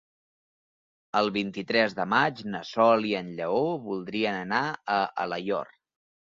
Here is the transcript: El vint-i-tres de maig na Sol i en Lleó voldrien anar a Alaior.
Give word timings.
El 1.19 1.29
vint-i-tres 1.35 1.93
de 1.99 2.07
maig 2.15 2.41
na 2.55 2.63
Sol 2.71 3.07
i 3.11 3.15
en 3.21 3.31
Lleó 3.37 3.63
voldrien 3.87 4.41
anar 4.43 4.65
a 4.99 5.01
Alaior. 5.29 5.75